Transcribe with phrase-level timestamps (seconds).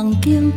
[0.00, 0.49] 咱的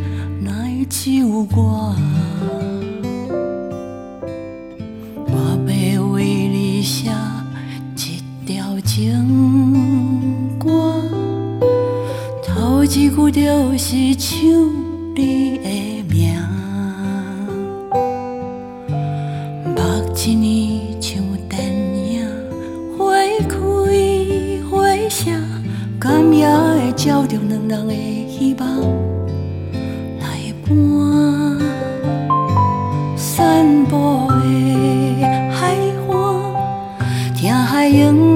[37.90, 38.33] 听海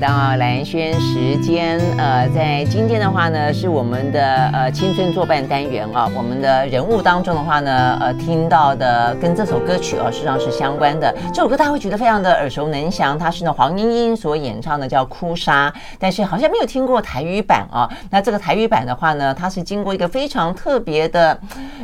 [0.00, 11.14] 到蓝轩时间，呃，在今天的话呢，是我们的呃青春作伴单元啊，我们的人物当中的话呢，呃，听到的跟这首歌曲啊，实际上是相关的。
[11.34, 15.68] 这首歌大家会觉得非常的耳熟能详，它是呢黄莺莺所演唱的，叫《哭砂》，
[15.98, 17.86] 但是好像没有听过台语版啊。
[18.10, 21.38] 那这个台语版的话呢，它是经过一个非常特别的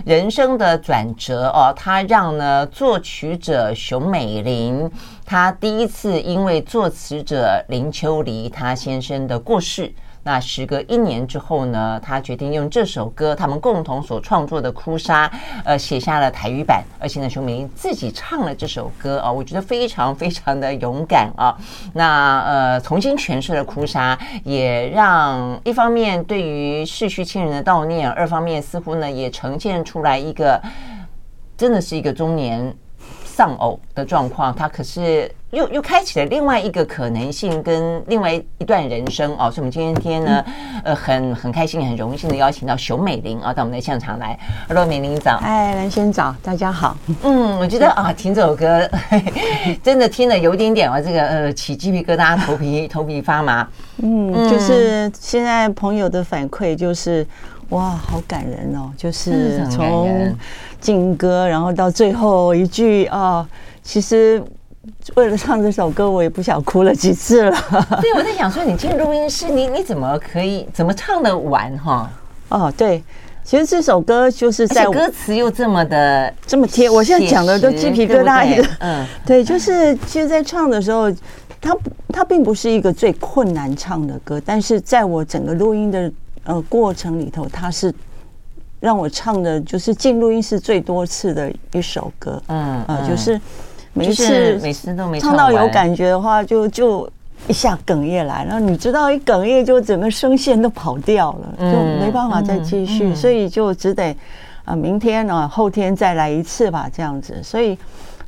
[0.06, 4.91] 人生的转折哦，它让呢作曲者熊美玲。
[5.28, 9.92] 他第一次因为作词者林秋离他先生的过世，
[10.22, 15.26] 那时隔一年之后呢，他决定用这首歌，他们共同所创作的《哭砂》，
[15.64, 21.58] 呃，写下了台语版，而且呢，熊美玲自己唱了这首歌啊，我觉得非常非常的勇敢啊。
[21.93, 24.14] 那呃，重新诠释了《哭砂》，
[24.44, 30.62] 也让一方面对于逝去亲人的悼念，二方面似乎呢也呈现出来一个，
[31.56, 32.72] 真的是一个中年。
[33.37, 39.51] 丧偶的状况，他可是又又开启了另外一个可能性，跟另外一段人生哦。
[39.51, 40.43] 所以，我们今天呢，
[40.83, 44.39] 呃，很很开心，很荣幸的邀请到熊美玲啊，到我们的现场来。
[44.67, 45.37] Hello，美玲早。
[45.43, 46.97] 哎，蓝萱早，大家好。
[47.25, 48.89] 嗯，我觉得啊，听这首歌
[49.85, 53.69] 真的听了有一点点啊，这个呃，起鸡皮疙瘩，头皮头皮发麻。
[53.99, 57.27] 嗯，就是现在朋友的反馈就是。
[57.71, 58.93] 哇，好感人哦！
[58.97, 60.33] 就是从
[60.87, 63.45] 进歌，然后到最后一句啊，
[63.83, 64.41] 其实
[65.17, 67.51] 为了唱这首歌，我也不想哭了几次了。
[68.01, 72.09] 对，我在想说，你进录音室，你你怎么可以怎么唱得完哈？
[72.51, 73.03] 哦，对，
[73.43, 78.65] 其实这首歌就是在歌词又这么的这么贴，我现在讲的都鸡皮疙瘩一个。
[78.79, 81.11] 嗯，对，就是其实，在唱的时候，
[81.61, 81.77] 它
[82.13, 86.13] 它并不是一个最困难唱的歌，但是在我整个录音的。
[86.49, 87.93] 呃，过程里头，它是
[88.87, 92.41] 让我唱的，就是进录音室最多次的一首歌。
[92.47, 93.41] 嗯，呃，就是
[93.93, 97.11] 每次每次都没唱到有感觉的话，就就
[97.49, 104.17] 一下哽咽来，然后你知道一哽咽就整个声线都跑掉了，就没办法再继续，所以就只得
[104.65, 107.43] 啊，明天啊，后天再来一次吧，这样子。
[107.43, 107.77] 所以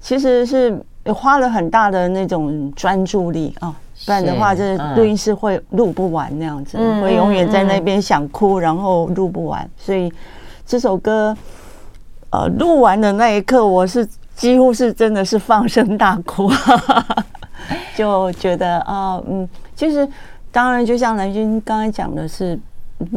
[0.01, 0.77] 其实是
[1.15, 3.73] 花了很大的那种专注力啊。
[4.07, 9.69] 不然的话，这录音室会录不完那样子，会永远在那边想哭，然后录不完。
[9.77, 10.13] 所以
[10.69, 11.35] 这首歌，
[12.29, 14.07] 呃，录完的那一刻，我是
[14.37, 16.53] 几乎是真的是放声大哭，
[17.97, 20.07] 就觉得啊，嗯，其实
[20.53, 22.59] 当然，就像蓝军刚才讲的是。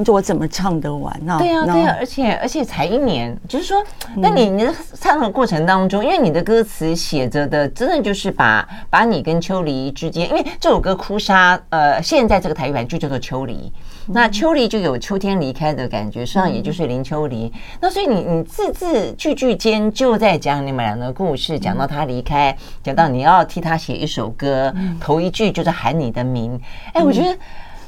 [0.06, 1.38] 我怎么唱得完呢？
[1.40, 3.84] 对呀，对呀，而且而且才一年，就是说，
[4.16, 13.74] 那你你的唱的过程当中，因为你的歌词写着的，真的就是把把你跟秋离之间，因为这首歌《哭砂》，呃，现在这个台语版就叫做秋离，
[14.08, 17.52] 那秋梨就有秋天离开的感觉，实际上也就是林秋离。
[17.80, 26.60] 那所以你你字字句句间就在讲你们俩的故事，讲到他离开，讲到你要替他写一首歌，头一句就是喊你的名。
[26.94, 27.38] 哎，我觉得。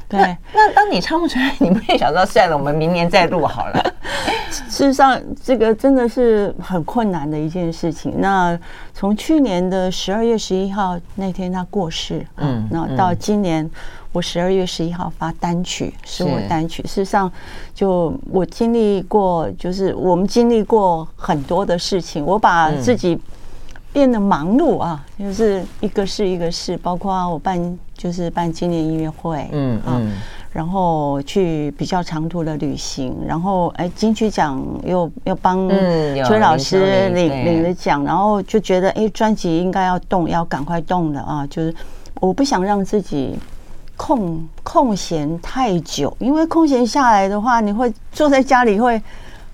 [0.06, 0.20] 对，
[0.52, 3.94] 那当你唱不出来，你不会想到算了，我们明年再录好了。
[4.52, 8.12] 事实上，这个真的是很困难的一件事情。
[8.18, 8.56] 那
[8.92, 13.68] 从去年的十二月十一号那天他过世，嗯，那到今年
[14.14, 16.84] 我十二月十一号发单曲，是我单曲。
[16.84, 17.30] 事实上，
[17.74, 23.18] 就我经历过，就是我们经历过很多的事情，我把自己
[23.92, 30.12] 变得忙碌啊，就是一个是一个事，包括我办就是办纪念音乐会，嗯嗯。
[30.52, 35.68] 然后去比较长途的旅行，然后哎，金曲奖又又帮
[36.24, 41.44] 崔老师领领了奖，然后就觉得哎，专辑应该要动，要赶快动了啊！
[41.48, 41.74] 就是
[42.20, 43.36] 我不想让自己
[43.96, 49.02] 空空闲太久，因为空闲下来的话，你会坐在家里会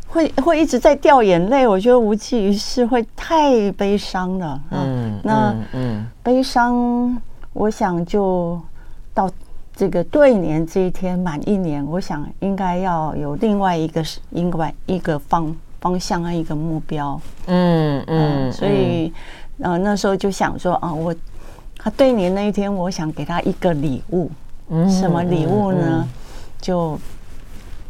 [0.09, 4.61] 会会一直在掉眼泪，我觉得无济于事，会太悲伤了。
[4.71, 7.17] 嗯，那嗯，悲伤，
[7.53, 8.61] 我想就
[9.15, 9.31] 到。
[9.73, 17.19] 这个对年这一天满一年，我想应该要有另外一个另外一个方方向和一个目标。
[17.47, 19.11] 嗯嗯，所以
[19.63, 21.15] 呃那时候就想说啊，我
[21.83, 24.31] 他对你那一天，我想给他一个礼物。
[24.69, 26.07] 嗯，什么礼物呢？
[26.61, 26.99] 就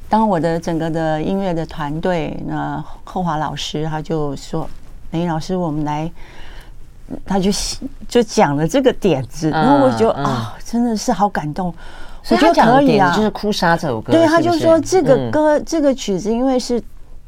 [0.08, 4.68] 当我的整个的音乐的团队，那后华老师他就说
[5.10, 6.10] ：“林老师，我们来。”
[7.26, 7.50] 他就
[8.06, 11.74] 就讲了这个点子，然后我觉得啊，真的是好感动。
[12.28, 14.12] 我觉得可以啊，就是《哭砂》这首歌。
[14.12, 16.80] 对，他就说这个歌这个曲子，因为是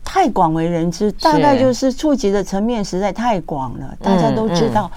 [0.05, 4.89] 太广为人知，大概就是触及的层面实在太广了，大家都知道。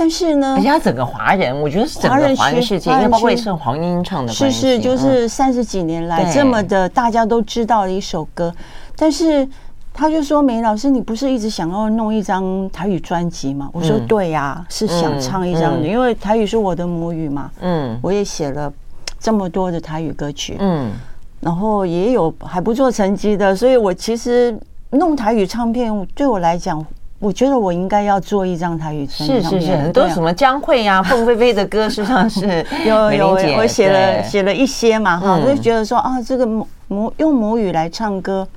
[0.00, 8.50] 但是呢，人家整个华人，我觉得是整个华人世界，因为包括是黄莺唱的，是是，就是三十几年来这么的大家都知道的一首歌，
[8.96, 9.46] 但是。
[9.92, 17.50] 他就说：“梅老师，你不是一直想要弄一张台语专辑吗？”我说：“对呀，是想唱一张的，因为台语是我的母语嘛。
[17.60, 18.72] 嗯，我也写了
[19.18, 20.92] 这么多的台语歌曲，嗯，
[21.40, 24.56] 然后也有还不错成绩的，所以我其实
[24.90, 26.82] 弄台语唱片对我来讲，
[27.20, 29.06] 我觉得我应该要做一张台语。
[29.06, 38.48] 是是是，很多什么江蕙呀、 凤飞飞的歌，实际上是有有我写了写了一些嘛，哈，我就觉得说啊，这个母母用母语来唱歌。”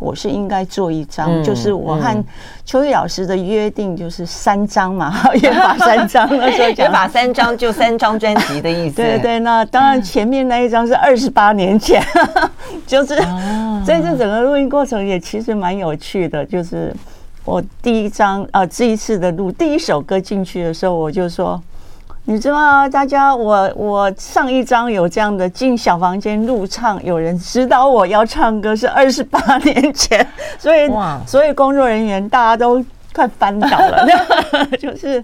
[0.00, 2.24] 我是应该做一张，嗯、就是我和
[2.64, 6.28] 秋玉老师的约定，就是三张嘛， 约法三章。
[6.36, 8.96] 那时候 约法三章就三张专辑的意思。
[8.96, 12.02] 对对，那当然前面那一张是二十八年前，
[12.84, 13.14] 就是
[13.86, 16.44] 在这整个录音过程也其实蛮有趣的。
[16.44, 16.92] 就是
[17.44, 21.62] 我第一张啊，这一次的录第一首歌进去的时候，我就说。
[22.26, 22.88] 你知道？
[22.88, 30.26] 大家，我我上一张有这样的进小房间录唱，有人指导我要唱歌是二十八年前，
[30.58, 32.82] 所以哇，所以工作人员大家都
[33.14, 34.06] 快翻倒了，
[34.80, 35.22] 就是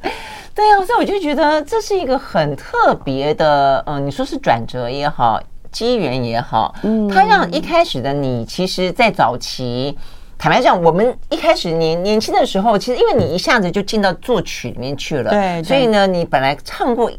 [0.55, 5.40] 对呀、啊，所以我就觉得这是一个很特别的，嗯，你说是转折也好，
[5.73, 9.96] 机缘也好，嗯，它让一开始的你，其实在早期。
[10.40, 17.12] 坦白讲，我们一开始年年轻的时候，其实因为你一下子就进到作曲里面去了，对，所以呢，你本来唱过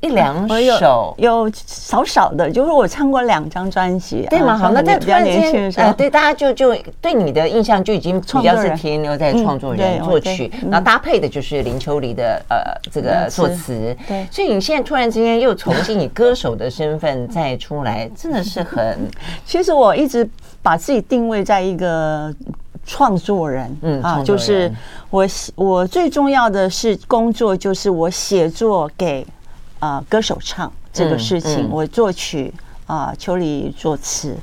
[0.00, 0.46] 一两
[0.78, 4.54] 首，有少少的，就是我唱过两张专辑，对吗？
[4.54, 12.58] 好，那在突然间，呃，对，大家就就对你的印象就已经比较是停留在创作人、作曲，然后搭配的就是林秋离的呃
[12.92, 19.08] 这个作词，对，所以你现在突然之间又重新以歌手的身份再出来，真的是很，
[19.46, 20.28] 其实我一直。
[20.60, 22.34] 把自己定位在一个
[22.88, 24.72] 创作人，嗯啊，就是
[25.10, 29.24] 我我最重要的是工作，就是我写作给
[29.78, 32.52] 啊、呃、歌手唱这个事情，嗯嗯、我作曲
[32.86, 34.34] 啊、呃，秋里作词。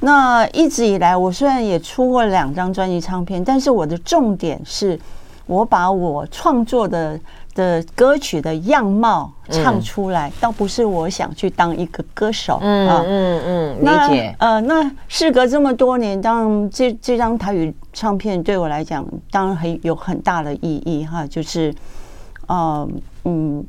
[0.00, 4.98] 那一直以来，我虽然也出过两张专辑唱片，但是我的重点是
[5.46, 7.18] 我把我创作的。
[7.58, 12.60] 的歌曲的样貌唱出来，倒不是我想去当一个歌手。
[12.62, 14.36] 嗯嗯嗯，理解。
[14.38, 21.26] 呃，那事隔这么多年，当然这这张台语唱片对我来讲，当然很有很大的意义哈。
[21.26, 21.74] 就是，
[22.46, 22.88] 呃，
[23.24, 23.64] 嗯，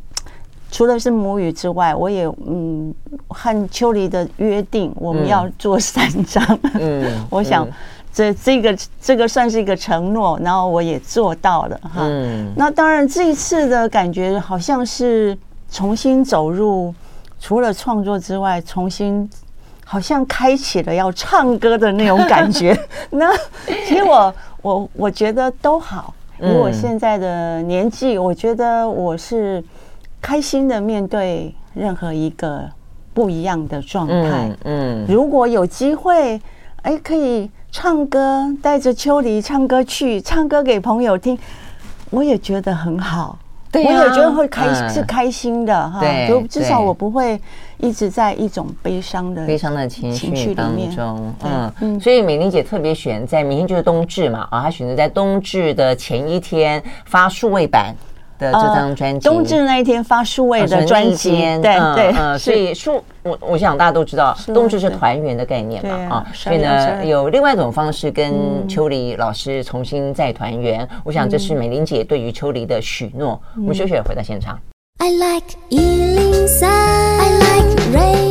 [0.69, 2.93] 除了是母语之外，我也嗯
[3.29, 6.60] 和秋离的约定，我们要做三张。
[6.75, 7.67] 嗯， 我想。
[8.12, 12.01] 这这个这个算是一个承诺，然后我也做到了哈。
[12.01, 15.38] 嗯，那当然这一次的感觉好像是
[15.72, 16.94] 重新走入，
[17.39, 19.30] 除了创作之外，重新
[19.86, 22.78] 好像开启了要唱歌的那种感觉。
[23.12, 23.32] 那
[23.88, 29.63] 其实我我我觉得都好，以我现在的年纪，我觉得我是
[30.20, 32.68] 开心的面对任何一个
[33.13, 34.50] 不一样的状态。
[34.63, 36.42] 嗯，如果有机会，
[36.82, 37.50] 哎，可以。
[37.72, 41.38] 唱歌，带着秋梨唱歌去唱歌给朋友听，
[42.10, 43.38] 我也觉得很好。
[43.72, 46.02] 对啊，我也觉得会开是开心的哈。
[46.28, 47.40] 就至少我不会
[47.78, 51.34] 一直在一种悲伤的悲伤的情绪当中。
[51.44, 57.96] 嗯嗯，所以美玲姐特别选在明天就是冬至嘛，啊，她选择在冬至的前一天发数位版。
[58.40, 73.39] 的这张专辑，冬至那一天发数位的专辑，对对，嗯，所以数我我想大家都知道，冬至是团圆的概念嘛，啊，所以呢有另外一种方式跟秋梨老师重新再团圆，我想这是美玲姐对于秋梨的许诺。
[73.55, 74.59] 我们休息回到现场。
[74.98, 78.28] I like 103, I like radio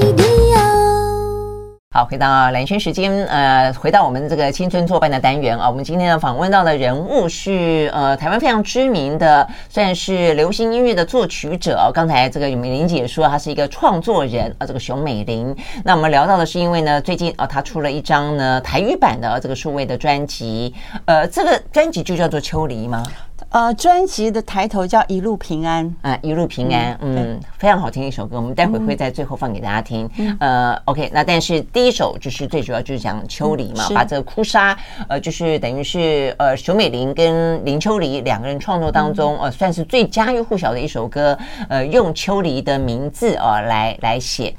[1.90, 5.70] 好，回到蓝轩时间，呃，回到我们这个青春作伴的单元啊。
[5.70, 11.90] 我们今天的访问到的人物是呃台湾非常知名的，算是流行音乐的作曲者。
[11.94, 15.56] 刚才这个美玲姐说她是一个创作人啊，这个熊美玲。
[15.82, 20.74] 那我们聊到的是因为呢，最近啊，她出了一张呢台语版的这个数位的专辑，
[21.06, 23.02] 呃，这个专辑就叫做《秋梨》吗？
[23.50, 30.08] 呃，专辑的抬头叫《一路平安》啊，《一路平安》嗯，嗯，非常好听一首歌，我们待会会在最后放给大家听。
[30.18, 34.76] 嗯、呃，OK，那但是第一首就是最主要就是讲秋梨嘛，嗯、把这个哭砂，
[35.08, 41.36] 呃，就是等于是呃熊美玲跟林秋离两个人创作当中，呃，算是最家喻户晓的一首歌，
[41.70, 44.54] 呃，用秋梨的名字啊、呃、来来写。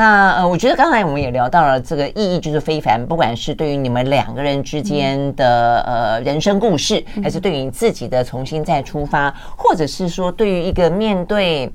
[0.00, 11.70] 那呃，我觉得刚才我们也聊到了这个意义就是非凡，不管是对于你们两个人之间的呃人生故事，还是对于你自己的重新再出发，或者是说对于一个面对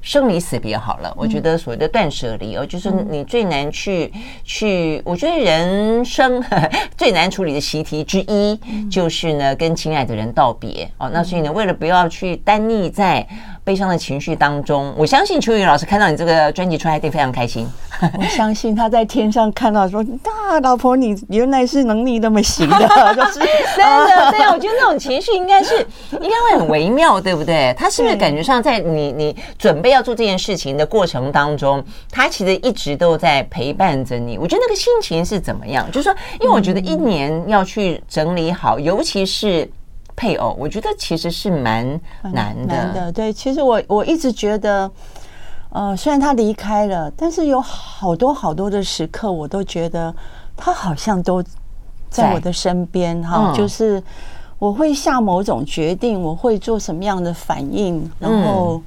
[0.00, 6.42] 生离死别好了，我觉得所谓的断舍离哦，就是你最难去去，我觉得人生
[6.98, 8.58] 最难处理的习题之一，
[8.90, 11.08] 就是呢跟亲爱的人道别哦。
[11.14, 13.24] 那所以呢，为了不要去单溺在。
[13.64, 17.66] 悲伤的情绪当中，我相信秋雨老师看到你这个专辑出来一定非常开心。
[18.18, 22.76] 我相信他在天上看到说：“大老婆，你原来是能力那么行的。
[23.14, 23.38] ”就是
[23.76, 25.78] 真的，对啊，我觉得那种情绪应该是
[26.20, 27.72] 应该会很微妙，对不对？
[27.78, 34.36] 他是不是感觉上在你你准备要做这件事情的过程当中，他其实一直都在陪伴着你？
[34.38, 35.88] 我觉得那个心情是怎么样？
[35.92, 39.70] 就是说，因为我觉得一年要去整理好，尤其是。
[40.14, 42.74] 配偶，我觉得其实是蛮难的。
[42.74, 44.90] 难的，对，其实我我一直觉得，
[45.70, 50.14] 呃，虽然他离开了，但是有好多好多的时刻，我都觉得
[50.56, 51.42] 他好像都
[52.10, 53.52] 在我的身边哈。
[53.56, 54.02] 就是
[54.58, 58.80] 我会下某种决定，我会做什么样的反应，然后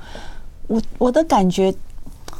[0.68, 1.74] 我我的感觉，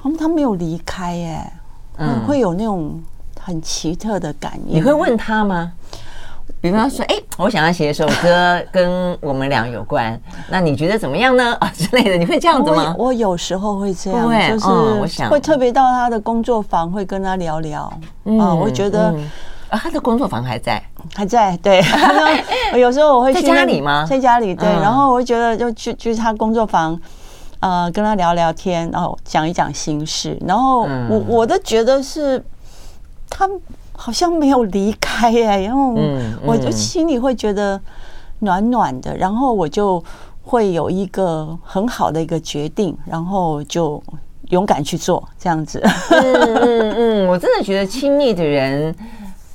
[0.02, 1.52] 他们他没有离开耶，
[1.98, 3.04] 嗯，会有那种
[3.40, 4.78] 很奇特的感应。
[4.78, 5.74] 你会问他吗？
[6.66, 10.20] 比方说，哎，我想要写一首歌跟我们俩有关，
[10.50, 11.56] 那你觉得怎么样呢？
[11.60, 12.96] 啊 之类的，你会这样子吗？
[12.98, 14.68] 我，我有时候会这样，就是
[15.00, 17.84] 我想会特别到他的工作坊，会跟他聊聊。
[18.40, 19.14] 啊，我觉得
[19.70, 20.82] 啊，他的工作坊还在，
[21.14, 21.56] 还在。
[21.58, 21.84] 对，
[22.82, 24.04] 有时候我会去在家里吗？
[24.10, 24.68] 在家里，对。
[24.68, 27.00] 然后我会觉得就去去他工作坊，
[27.60, 30.36] 呃，跟他聊聊天，然后讲一讲心事。
[30.48, 32.44] 然后我我的觉得是
[33.30, 33.48] 他。
[33.98, 35.96] 好像没有离开哎， 然后
[36.44, 37.80] 我就心里会觉得
[38.40, 40.04] 暖暖的，然后我就
[40.44, 44.02] 会有一个很好的一个决定，然后就
[44.50, 45.82] 勇敢去做这样子。
[46.12, 48.94] 嗯嗯嗯，我真的觉得亲密的人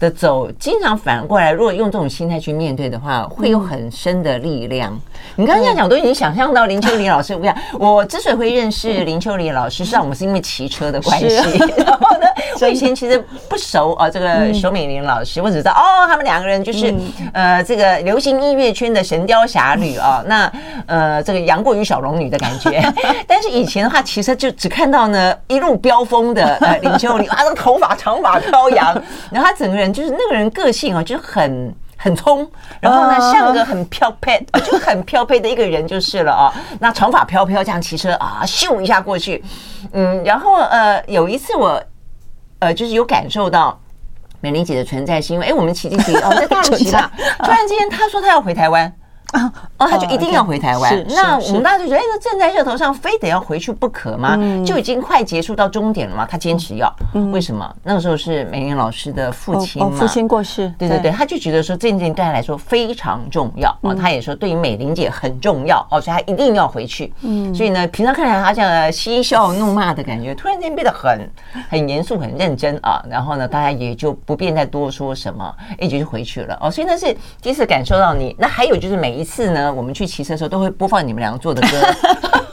[0.00, 4.98] 的走，经常反过来，如果用这种心态去面对的话，会有很深的力量。
[5.36, 7.36] 你刚刚这样讲，都已经想象到林秋离老师。
[7.36, 11.26] 我讲，我之所以会认识林秋离老师，实际上我们是因为骑车的关系。
[11.76, 12.26] 然后呢，
[12.62, 16.94] 我以前其实不熟啊，这个熊美玲老师，我只知道哦，他们两个人就是
[17.34, 20.24] 呃，这个流行音乐圈的神雕侠侣啊。
[20.26, 20.50] 那
[20.86, 22.82] 呃，这个杨过与小龙女的感觉。
[23.28, 28.94] 但是以前的话，其实就只看到呢一路飙风的呃林秋离啊，那个头发长发飘扬，
[29.30, 31.74] 然后他整个人就是那个人个性啊，就是很。
[32.02, 36.50] 很冲，然后呢，像个很飘配， 就很飘配的一个人就是了啊。
[36.78, 39.44] 那长发飘飘这样骑车啊，咻一下过去，
[39.92, 41.78] 嗯，然后呃，有一次我
[42.60, 43.78] 呃，就是有感受到
[44.40, 47.12] 美玲姐的存在，是因为哎，我们骑进去哦，在大陆骑吧，
[47.44, 48.90] 突然之间她说她要回台湾。
[49.32, 51.04] 啊，哦，他就一定要回台湾。
[51.08, 54.36] 那我们大家就觉得，哎，这正在热头上，非得要回去不可吗？
[54.64, 56.26] 就已经快结束到终点了嘛。
[56.26, 56.92] 他坚持要，
[57.32, 57.74] 为什么？
[57.82, 60.72] 那个时候是美玲老师的父亲嘛，父亲过世。
[60.78, 63.94] 对对对，他就觉得说这件事情对他来说非常重要哦。
[63.94, 67.12] 他也说对于美玲姐很重要哦，所以他一定要回去。
[67.22, 71.30] 嗯，所以呢，平常看来他这样嬉笑怒骂的感觉，突然间变得很
[71.68, 73.02] 很严肃、很认真啊。
[73.08, 76.70] 然后呢，大家也就不便再多说什么，一直就回去了哦。
[76.70, 78.34] 所以那是第一次感受到你。
[78.38, 81.68] 那还有就是每一次呢，我们去骑车的时候都会播放你们两个做的歌，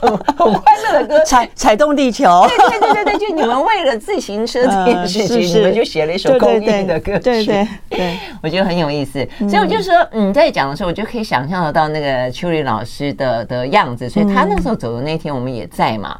[0.36, 2.46] 很欢乐的歌，踩踩动地球。
[2.46, 7.20] 对对对对对，就你们为了自行车这件 事情，你们就写了一首公益的歌曲。
[7.20, 9.26] 对对对，我觉得很有意思。
[9.48, 14.08] 所以我就说，嗯，在讲的时候，我就可以想象得到那个秋丽老师的的样子。
[14.08, 16.18] 所以他那时候走的那天，我们也在嘛。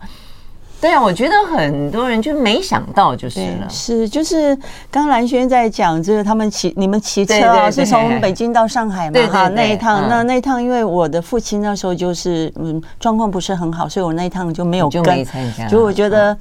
[0.81, 4.55] 对啊，我觉得很多人就没想到就是了，是就是
[4.91, 15.27] 刚刚兰萱在讲就是，他们骑你们骑车啊，是从北京到上海嘛哈，那一趟那那一趟，因为我的父亲那时候就是嗯状况不是很好，所以我那一趟就没有跟，
[15.69, 16.37] 就我觉得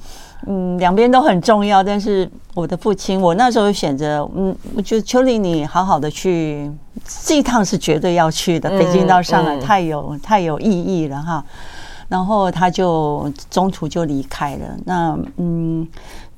[0.46, 0.78] 嗯。
[0.78, 6.70] 两边都很重要，但是我的父亲我那时候选择嗯，我觉得秋玲你好好的去
[7.26, 11.44] 这一趟是绝对要去的，北京到上海太有太有意义了哈。
[12.08, 14.76] 然后他就中途就离开了。
[14.84, 15.86] 那嗯。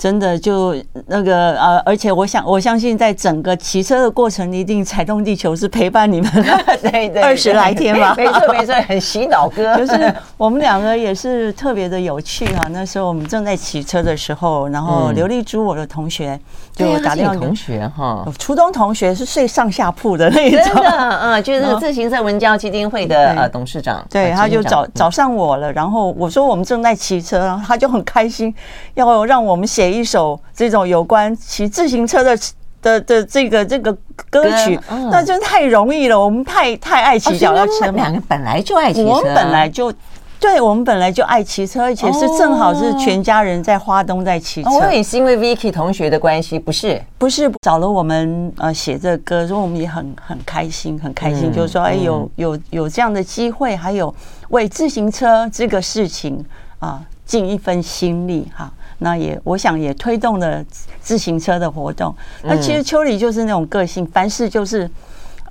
[0.00, 0.74] 真的就
[1.08, 9.76] 那个呃，而且我想我相信，在整个骑车的过程，一定踩动地球是陪伴你们 的，对对，二十来天吧， 没错没错，很洗脑歌。
[9.76, 12.66] 就是我们两个也是特别的有趣哈。
[12.70, 16.40] 那时候我们正在骑车的时候，然后刘丽珠我的同学
[16.74, 28.54] 就打电话，同学哈，初中同学是睡上下铺的那一种，真的嗯，就是自行车文教基金会的呃董事长，对，他就找找上我了，然后我说我们正在骑车，然后他就很开心，
[28.94, 29.89] 要让我们写。
[29.90, 32.38] 一首这种有关骑自行车的
[32.80, 33.92] 的的这个这个
[34.30, 34.78] 歌曲，
[35.10, 36.18] 那真太容易了。
[36.18, 39.92] 我们太太爱骑脚踏车，两个本来就爱骑车，我们本来就
[40.38, 44.70] 对，我们本来就爱骑车，而且是正好是全家人在花东在骑车。
[44.70, 54.14] 我也是因为 Vicky 同学的关系，不是不是找了我们呃写这个歌，说我们也很很开心，很开心，就是说哎有有有这样的机会，还有
[54.48, 56.42] 为自行车这个事情
[56.78, 58.72] 啊尽一份心力哈。
[59.00, 60.64] 那也，我想也推动了
[61.00, 62.14] 自行车的活动。
[62.42, 64.88] 那其实秋里就是那种个性，凡事就是，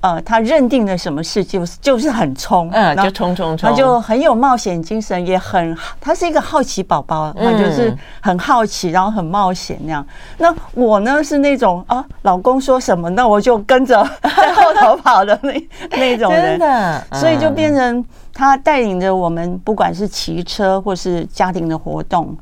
[0.01, 10.05] 呃，他认定了什么事就是就是很冲，嗯，就冲冲冲，他就很有冒险精神，也很，他是一个好奇宝宝，他就是很好奇，然后很冒险那样。
[10.37, 22.37] 那我呢是那种啊，老公说什么，那我就跟着 在后头 跑的那那种人，真的，所以就变成他带领着我们，不管是骑车或是家庭的活动。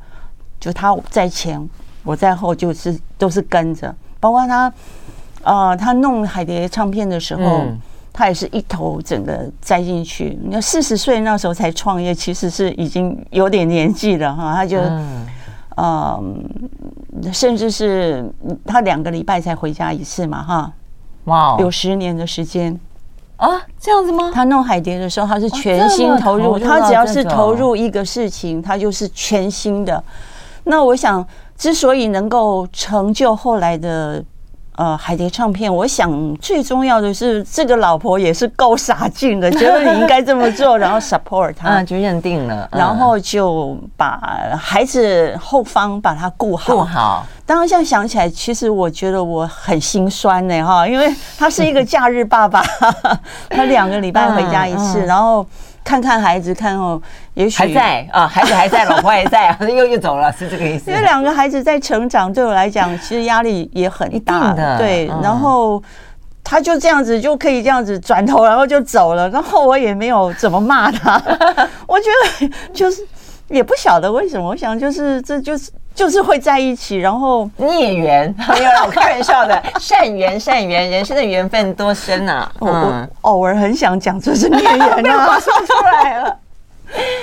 [0.60, 1.68] 就他在前，
[2.02, 3.94] 我在后，就是都是跟着。
[4.20, 4.64] 包括他，
[5.42, 7.78] 啊、呃，他弄海蝶唱片的时候，嗯、
[8.12, 10.36] 他也是一头整个栽进去。
[10.42, 14.52] 你要四十岁那时候才创业，其实是已经有点年纪了哈。
[14.52, 15.24] 他就，嗯、
[15.76, 18.28] 呃，甚至是
[18.66, 20.72] 他两个礼拜才回家一次嘛哈。
[21.26, 22.76] 哇，有十年的时间
[23.36, 24.32] 啊，这样子吗？
[24.34, 30.02] 他弄海蝶的时候，他是全心投入他只要是投入一个事情，他就是全心的。
[30.68, 31.26] 那我想，
[31.56, 34.22] 之所以能够成就后来的
[34.76, 44.20] 呃海蝶唱片，我想最重要的是这个老婆也是够傻劲的，觉得你应该这么做，然后 support 他， 就认定了，然后就把
[44.60, 46.76] 孩子后方把他顾好。
[46.76, 47.26] 顾好。
[47.46, 52.62] 当然，现在想起来，其实我觉得我很心酸呢，哈，因为他是一个假日爸爸，
[53.48, 55.46] 他两个礼拜回家一次，然后。
[55.88, 57.00] 看看孩子，看哦，
[57.32, 60.90] 也许还在啊，孩子还在，老婆还在， 又又走了，是这个意思。
[60.90, 64.76] 因为两个孩子在成长，对我来讲，其实压力也很大的。
[64.76, 65.82] 对，然后
[66.44, 71.16] 他就这样子就可以这样子转头，然后就走了，然后我也没有怎么骂他。
[71.88, 73.00] 我觉得就是
[73.48, 75.70] 也不晓得为什么，我想就是这就是。
[75.94, 82.48] 就是会在一起，然后孽缘， 没有啦，我开玩笑的， 善缘善缘，人生的缘分多深啊！
[82.60, 86.36] 我我偶尔很想讲这是孽缘啊， 说出来了。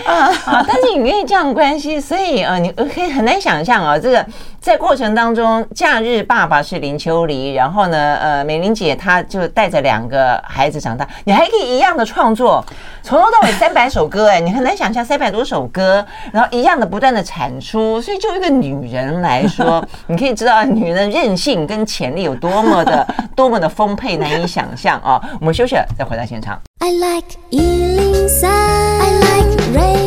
[0.05, 0.65] 啊啊！
[0.67, 4.23] 但是因为这样关系，所以呃，你可以很难想象啊，这个
[4.59, 12.63] 在过程当中，假日爸爸是林秋离，然后呢，呃，美玲姐她就带着两个孩子长大，你还可以一样的创作，
[13.05, 25.21] 从头到尾三百首歌，哎，你很难想象三百多首歌，然后一样的不断的产出，所以就一个女人来说， 你可以知道女人的韧性跟潜力有多么的 多么的丰沛，难以想象啊！
[25.39, 26.59] 我们休息了，再回到现场。
[26.79, 30.04] I like 103, I like radio。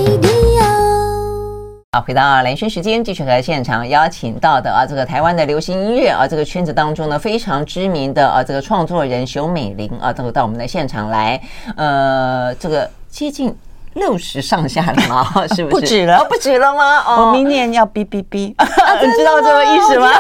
[1.93, 11.41] 好，回到蓝轩时间，继续和现场邀请到的啊，这个台湾的流行音乐啊，这个圈子当中呢非常知名的啊，这个创作人熊美玲啊，都到我们的现场来，
[11.79, 13.57] 呃，这个接近
[13.95, 15.25] 六十上下了吗？
[15.57, 15.81] 是不是？
[15.81, 16.99] 不止了，不止了吗？
[17.07, 18.49] 哦，我明年要哔哔哔，
[19.01, 20.11] 你知道这个意思吗？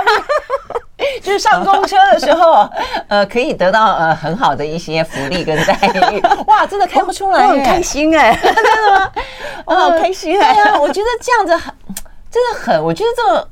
[1.22, 2.68] 就是上公车的时候，
[3.08, 5.74] 呃，可以得到呃很好的一些福利跟待
[6.10, 6.20] 遇。
[6.46, 9.12] 哇，真的看不出来，我很开心哎，真的吗？
[9.64, 10.54] 我好开心哎！
[10.54, 11.72] 对啊，我觉得这样子很，
[12.30, 13.48] 真的很，我觉得这个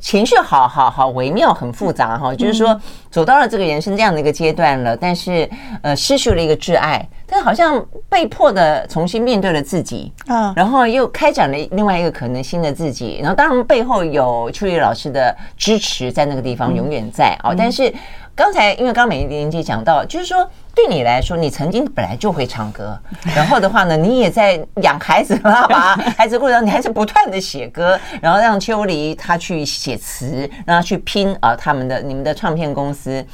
[0.00, 2.34] 情情绪好好好微妙，很复杂哈。
[2.34, 2.78] 就是说，
[3.10, 5.48] 走到了这个人生这样的一个阶段了，但是
[5.82, 7.06] 呃，失去了一个挚爱。
[7.32, 17.54] 但好像被迫的重新面对了自己，啊，然后又开展了另外一个可能新的自己，然后当然背后有秋梨老师的支持，在那个地方永远在啊。
[17.56, 17.94] 但是
[18.34, 22.98] 刚才因为刚刚美玲姐讲到，就是说对你来说，你曾经本来就会唱歌，
[23.34, 33.24] 然后的话呢，你也在养孩子爸爸 孩子过程，你还是不断的写歌，然后让秋离他去写词，让他去拼啊他们的你们的唱片公司。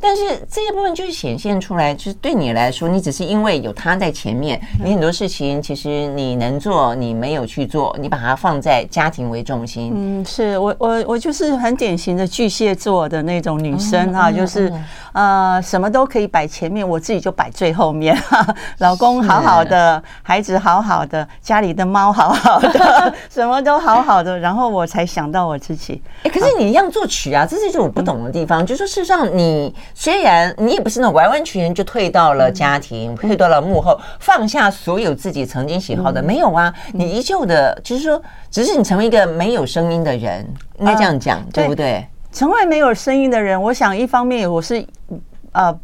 [0.00, 9.92] 但是这一部分就是显现出来，就是对你来说，你只是因为有他在前面，你很多事情其实你能做，你没有去做，你把它放在家庭为重心。
[9.94, 14.70] 嗯，是我我我就是很典型的巨蟹座的那种女生哈，就是
[15.12, 18.14] 呃什么都可以摆前面，我自己就摆最后面。
[18.78, 26.02] 老公好好的，孩子好好的，家里的猫好好的， 什么都好好的，然后我才想到我自己。
[26.24, 29.74] 哎，可是你一样作曲啊，这是就我不懂的地方，就是说事实上你。
[29.92, 40.46] 虽然你也不是那种完完全全就退到了家庭，退到了幕后，放下所有自己曾经喜好的，没有啊，你依旧的，就是说，只是你成为一个没有声音的人，
[40.78, 42.06] 应该这样讲，对不对？
[42.32, 44.86] 成为没有声音的人，我想一方面我是，
[45.52, 45.78] 呃。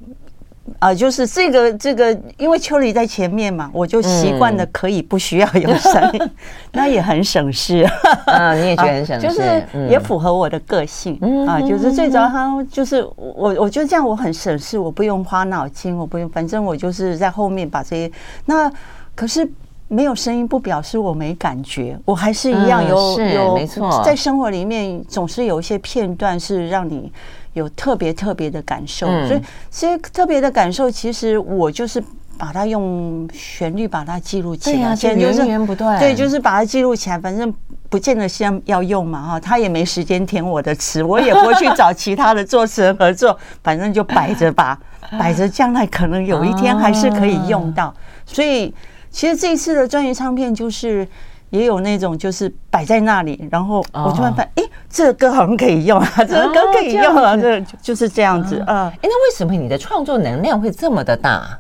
[0.78, 6.30] 啊、呃，就是这个这个，因为秋离在前面嘛，我就习惯的可以不需要有声音， 嗯、
[6.72, 7.87] 那也很省事。
[8.26, 11.18] 啊，你也觉得很省事，就是也符合我的个性。
[11.20, 18.11] 嗯啊，就是最主要，他就是我，我觉得这样我很省事，我不用花脑筋，我不用，反正我就是在后面把这些。
[18.46, 18.70] 那
[19.14, 19.46] 可是
[19.88, 27.12] 没有声音，不表示我没感觉，我还是一样有、嗯、有没错，在生活里面总是有一些片段是让你。
[27.61, 32.03] 有特别特别的感受，所以这些特别的感受，其实我就是
[32.37, 37.18] 把它用旋律把它记录起来，源源不断，对，就是把它记录起来。
[37.18, 37.53] 反正
[37.88, 44.79] 不见得先要用嘛，哈，他也没时间填我的词，我也不会去找其他的作词人合作， 反正就摆着吧，
[45.18, 47.94] 摆着，将来可能有一天还是可以用到。
[48.25, 48.75] 所以，
[49.11, 51.07] 其实这一次的专辑唱片就是。
[51.51, 58.93] 也有那种就是摆在那里，然后我突然发现，哎，这个歌好像可以用啊，这个歌可以用啊，这就是这样子啊。
[58.95, 61.59] 哎，那为什么你的创作能量会这么的大？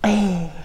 [0.00, 0.10] 哎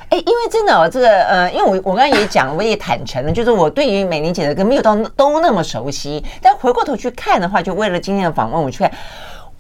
[0.10, 8.92] 哎，因为真的哦，这个呃，因为我我刚才也讲，我也坦诚了，就是我对于美玲姐的歌没有到都那么熟悉，但回过头去看的话，就为了今天的访问，我去看，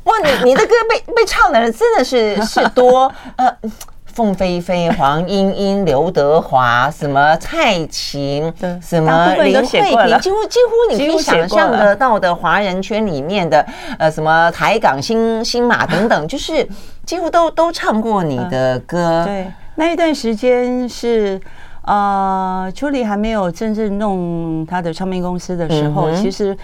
[0.05, 3.57] 哇，你你的歌被 被唱的人真的是是多呃。
[4.15, 8.51] 凤飞飞、黄莺莺、刘德华，什么蔡琴，
[8.81, 13.65] 什么林慧萍，几乎几乎你可以想象得到的华人圈里面的，
[13.99, 16.65] 呃，什么台港新新马等等， 就是
[17.05, 19.25] 几乎都都唱过你的歌。
[19.25, 21.37] 对，那一段时间是
[21.81, 26.57] 呃，秋离还没有真正弄他的唱片公司的时候，其实。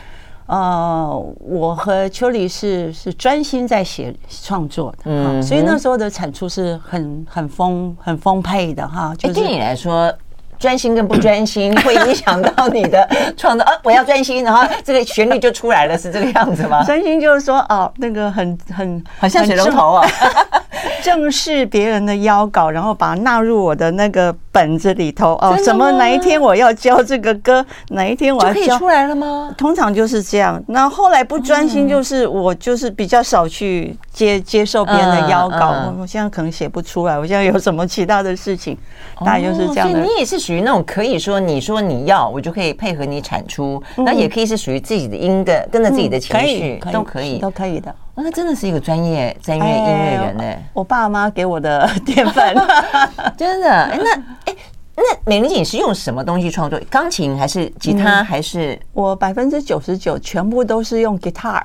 [0.47, 9.13] 呃，我和秋离是是专心在写创作的，嗯，所以那时候的产出是很很丰很丰沛的哈。
[9.17, 10.13] 就对你来说，
[10.61, 13.65] 专心跟不专心 会影响到你的创作。
[13.65, 16.83] 呃，我要专心，然后这个旋律就出来了，是这个样子吗？
[16.85, 20.07] 专心就是说，哦，那个很很好像水龙头啊，
[21.01, 24.33] 正视别人的邀稿，然后把它纳入我的那个。
[24.53, 29.49] 本子里头哦，什么哪一天我要教这个歌，哪一天我要教就可以出来了吗？
[29.57, 30.61] 通常就是这样。
[30.67, 35.73] 那后来不专心，就是我就是比较少去接接受别人的邀稿。
[35.97, 38.77] 我现在可能写不出来，我现在有什么其他的事情，
[39.25, 40.01] 大概就是这样的。
[40.01, 43.81] 你也是属于那种可以说你说你要，我就可以配合你产出。
[43.95, 47.95] 那也可以是属于自己的音的，跟着自己的情绪都可以，都可以的。
[48.15, 50.43] 那真的是一个专业专业音乐人呢。
[50.73, 52.53] 我爸妈给我的典范，
[53.37, 53.69] 真的。
[53.71, 54.55] 哎，那哎，
[54.97, 56.77] 那美伶姐是用什么东西创作？
[56.89, 58.21] 钢琴还是吉他？
[58.21, 61.61] 还是我百分之九十九全部都是用 guitar。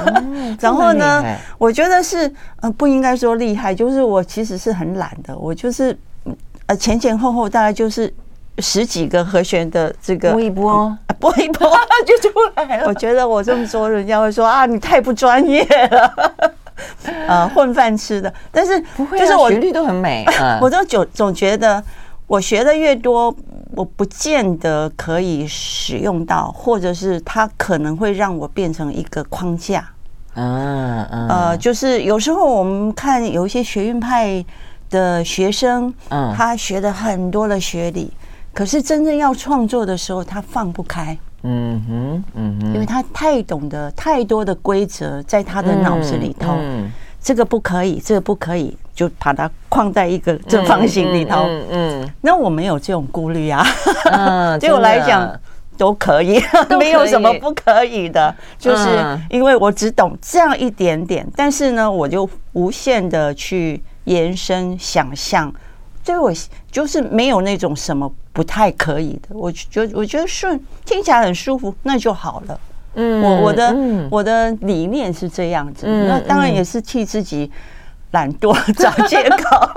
[0.58, 1.22] 然后呢，
[1.58, 5.36] 我觉得是呃，不应该说厉害，就是我其实是很懒的。
[5.36, 5.96] 我就是
[6.72, 8.12] 呃前前后后大概就是。
[8.58, 11.70] 十几个和弦的这个拨一拨， 拨一拨
[12.06, 12.84] 就出来了。
[12.86, 16.32] 我觉得我这么说，人家会说啊，你太不专业了，
[17.26, 18.32] 呃，混饭吃的。
[18.52, 20.26] 但是不会，就是我旋律都很美。
[20.60, 21.82] 我都总总觉得，
[22.26, 23.34] 我学的越多，
[23.74, 29.82] 我不见得可以使用到，或者是它可能会让我变成一个框架。
[30.34, 34.44] 嗯嗯，呃，就是有时候我们看有一些学院派
[34.92, 38.12] 的学生，嗯，他学的很多的学理。
[38.54, 41.18] 可是真正要创作的时候，他放不开。
[41.42, 46.54] 嗯哼，嗯哼，因为他太懂得太多的规则在他的脑子里头。
[46.60, 46.88] 嗯，
[47.20, 51.46] 这个不可以，这个不可以，就把它框在一个正方形里头。
[51.70, 53.64] 嗯，那我没有这种顾虑啊。
[54.12, 55.34] 嗯， 对我来讲
[55.76, 56.40] 都可以，
[56.78, 58.32] 没有什么不可以的。
[58.58, 65.52] 就是因为我只懂这样一点点，但是呢，我就无限的去延伸想象。
[66.04, 66.32] 所以我
[66.70, 72.60] 就是没有那种什么不太可以的，我觉我觉得顺听起来很舒服，那就好了。
[72.94, 77.48] 嗯，我我的、嗯、我的理念是这样子，嗯、那当然也是替自己
[78.12, 79.68] 懒惰找借口。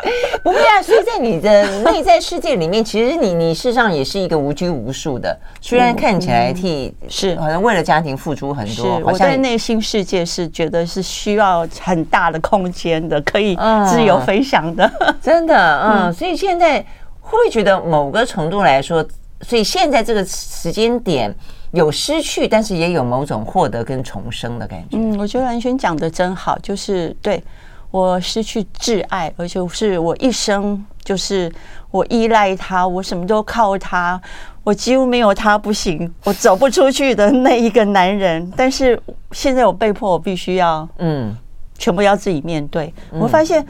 [0.42, 13.58] 不会啊，所以在你的内在世界里面，其实你你事实上也是一个无拘无束的，虽然看起来替是好像为了家庭付出很多，我在内心世界是觉得是需要很大的空间的，可以
[13.90, 16.78] 自由飞翔的， 真的，嗯，所以现在
[17.20, 19.04] 会不会觉得某个程度来说，
[19.42, 21.34] 所以现在这个时间点。
[21.72, 24.96] 有失去，但是也有某种获得跟重生的感觉。
[24.96, 27.44] 嗯，我觉得蓝轩讲的真好，就是对
[27.90, 31.50] 我失去挚爱，而且是我一生就是
[31.90, 34.20] 我依赖他，我什么都靠他，
[34.62, 38.52] 我几乎没有他不行，我走不出去的那一个男人。
[38.56, 39.00] 但是
[39.32, 41.34] 现在我被迫，我必须要嗯，
[41.78, 42.92] 全部要自己面对。
[43.10, 43.64] 我发现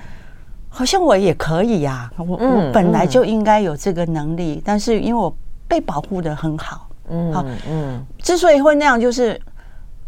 [0.69, 5.33] 好像我也可以呀，我我本来就应该有这个能力，但是因为我
[5.69, 6.89] 被保护的很好。
[7.11, 9.41] 嗯，好，嗯，之所以会那样，就是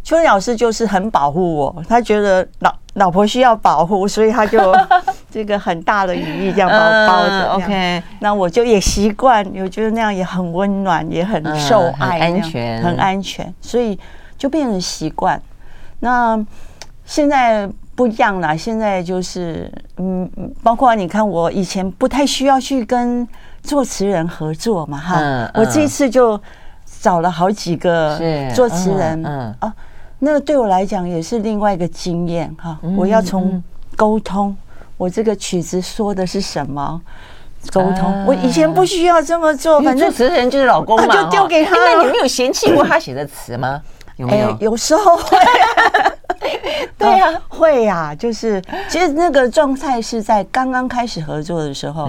[0.03, 4.75] 秋梨老师就是很保护我，他觉得老老婆需要保护，所以他就
[5.31, 7.53] 这个很大的羽翼这样把我包着。
[7.53, 13.99] OK，那我就也习惯，我觉得那样也很温暖，也很受爱，安全，很安全，所以
[14.37, 15.41] 就变成习惯。
[16.01, 16.43] 那
[17.05, 20.29] 现在不一样了，现在就是嗯，
[20.63, 23.29] 包括你看，我以前不太需要去跟
[23.63, 26.41] 作词人合作嘛，哈，我这一次就。
[27.01, 28.21] 找了好几个
[28.53, 29.73] 作词人，嗯啊，
[30.23, 32.79] 那个对我来讲也是另外一个经验哈。
[32.97, 33.63] 我要从
[33.97, 34.57] 沟通，
[34.97, 37.01] 我这个曲子说的是什么，
[37.73, 38.25] 沟通。
[38.27, 41.75] 我以前不需要这么做，反正作词人就是老公嘛，就丢给他。
[41.75, 43.81] 那你没有嫌弃过他写的词吗？
[44.17, 44.57] 有没有？
[44.61, 45.39] 有时候会，
[46.99, 48.15] 对呀， 会呀。
[48.15, 52.07] 就是其实那个状态是在刚刚开始合作的时候，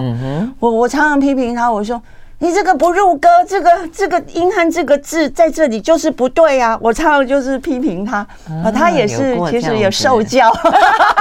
[0.58, 2.00] 我我常常批评他，我说。
[2.42, 6.76] 你这个不入歌，这个这个英汉这个字在这里就是不对啊！
[6.82, 8.26] 我常常就是批评他，
[8.64, 10.52] 啊，他也是其实也受教，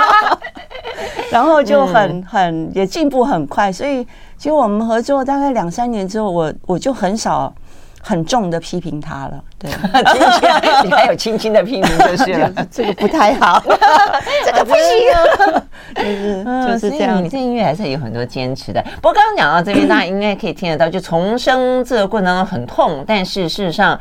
[1.29, 4.03] 然后就很很也进步很快，所以
[4.35, 7.53] 其实我们合作大概两三年之后，我我就很少。
[8.01, 9.69] 很重的批评他了，对，
[10.83, 13.63] 你还有轻轻的批评就是了， 这个不太好，
[14.45, 14.83] 这个不行，
[15.95, 17.23] 就是就是这样。
[17.23, 18.83] 你这音乐还是有很多坚持的。
[18.95, 23.99] 不过刚刚讲到这边，大家应该可以听得到，就重生这个过程当中很痛，但是事实上。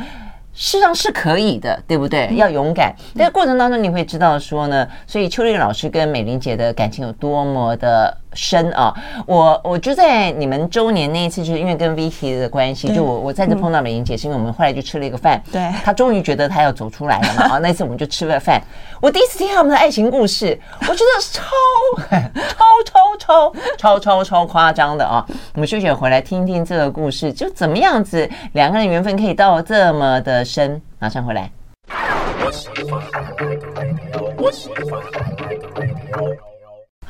[0.53, 2.29] 事实上是可以的，对不对？
[2.35, 2.93] 要勇敢。
[3.17, 8.95] 在过程当中，你会知道说呢，所以秋丽老师跟美玲姐的感情有多么的深啊！
[9.27, 15.43] 我我就在你们周年那一次，就是因为跟 Vicky 的关系，就我我再次碰到美玲姐，是因为我们后来就吃了一个饭。
[15.51, 17.57] 对，她终于觉得她要走出来了嘛！
[17.57, 18.61] 啊， 那次我们就吃了饭。
[19.01, 21.43] 我第一次听他们的爱情故事，我觉得超
[22.37, 25.25] 超超超超超超夸张的啊！
[25.55, 30.45] 我们休息回来听听这个故事，就怎么样子两个人缘分可以到这么的。
[30.51, 31.49] 深，马上回来。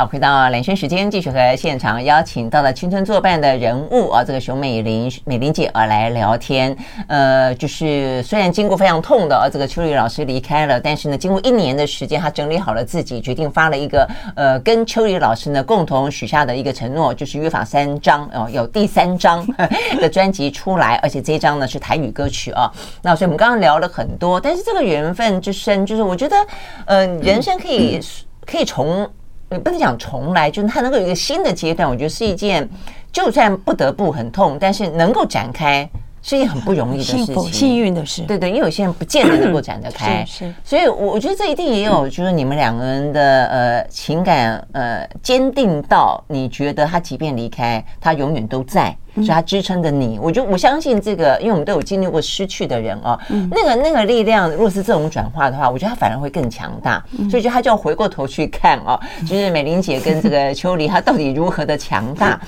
[0.01, 6.75] 好，回到兰萱时间，继续和现场邀请到了青春作伴的人物啊，这个熊美玲美玲姐啊来聊天。
[7.07, 19.47] 呃，就是虽然经过非常痛的啊，这个秋梨老师离开了，但是呢，经过一年的时间，她整理好了自己，决定发了一个呃，跟秋梨老师呢共同许下的一个承诺，就是约法三章哦，有第三章
[20.01, 22.73] 的专辑出来，而且这一张呢是台语歌曲啊。
[23.03, 26.37] 那所以我们刚刚聊了很多，但是这个缘分之深，就是我觉得，
[26.87, 28.01] 嗯、人生可以
[28.51, 29.07] 可以从。
[29.51, 32.69] 你不能讲重来，就是他能够有一个新的阶段，我觉得是一件，
[33.13, 35.89] 就算不得不很痛，但是能够展开。
[36.23, 38.21] 是一件很不容易的事情，幸运的事。
[38.25, 40.55] 对对，因为有些人不见得能够展得 开，是，是。
[40.63, 50.18] 所以，我我觉得这一定也有，就是你们两个人的呃情感呃坚定到，你觉得他即便离开，他永远都在，所以它支撑着你。
[50.20, 53.18] 我就我相信这个，因为我们都有经历过失去的人啊，
[53.51, 57.03] 那个那个力量，如果是这种转化的话，我觉得他反而会更强大。
[57.31, 62.40] 所以，就他就要回过头去看啊，就是美玲姐跟这个秋梨，她到底如何的强大。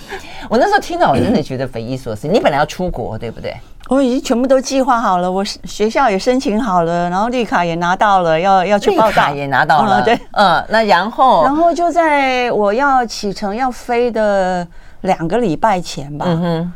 [0.48, 2.28] 我那时候听到，我真的觉得匪夷所思。
[2.28, 3.54] 你本来要出国，对不对？
[3.88, 9.10] 我已经全部都计划好了，我学校也申请好了，然后绿卡也拿到了，要要去报道。
[9.10, 14.66] 卡也拿到了，对，嗯，那然后，然后就在我要启程要飞的
[15.02, 16.72] 两个礼拜前吧，嗯，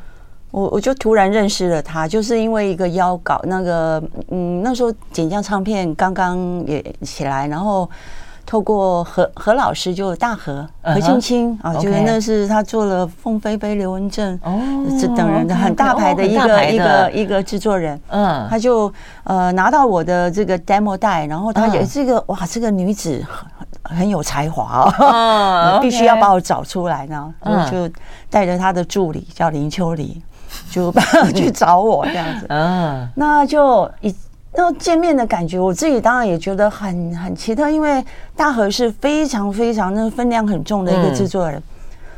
[0.52, 7.88] 我我就突然认识了他，就是因为一个邀稿，那个嗯，那时候简将唱片刚刚也起来，然后。
[8.48, 18.92] 透过何何老师，就大何何青青啊，就是那是他做了凤飞飞、刘文正哦这等人的很大牌的一个一个一个制作人，嗯，他就
[19.24, 23.20] 呃拿到我的这个 demo 带，然后他也是一个哇，这个女子
[23.88, 27.34] 很很有才华哦， 必须要把我找出来呢，
[27.70, 27.88] 就
[28.28, 30.22] 带着他的助理叫林秋离，
[30.70, 30.92] 就
[31.34, 34.14] 去找我这样子，嗯，那就一。
[34.58, 38.02] 那见面的感觉，我自己当然也觉得很很奇特，因为
[38.34, 41.62] 大和是非常非常那分量很重的一个制作人，嗯、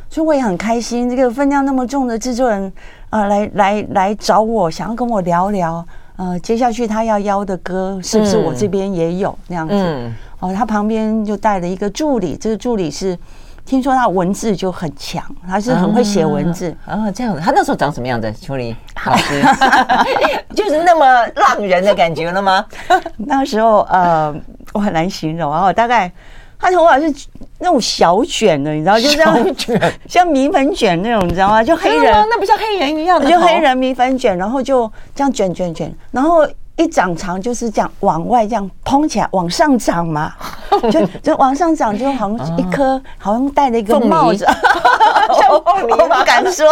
[0.09, 2.73] 所以我也很开心，这个分量那么重的制作人
[3.11, 10.13] 啊、呃，来来来找我，想要跟我聊聊，呃，接下去他要邀的歌是不是我这边也有那样子？
[10.41, 13.19] 嗯、哦，他旁边就带了一个助理，这个助理是。
[13.65, 16.75] 听说他文字就很强，他是很会写文字。
[16.87, 18.33] 啊，这样子，他那时候长什么样子？
[18.41, 18.75] 秋梨
[19.05, 19.43] 老师，
[20.57, 22.65] 就是那么浪人的感觉了吗？
[23.19, 24.35] 那时候呃，
[24.73, 25.53] 我很难形容。
[25.53, 26.11] 然后大概
[26.59, 27.15] 他头发是
[27.59, 31.63] 那种小卷的，你知道，就这样卷， 像米粉卷那种，你知道吗？
[31.63, 36.49] 就黑人，那不像黑人一样的，就黑人米粉卷，然后就这样卷卷卷，然后。
[36.79, 40.33] 一长长就是这样往外这样蓬起来，往上长嘛，
[40.91, 44.47] 就就往上长，就好像一颗，好像戴了一个帽子，
[45.37, 46.67] 像我不敢说，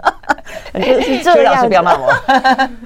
[0.74, 1.54] 就是这样。
[1.54, 2.10] 老师不要骂我。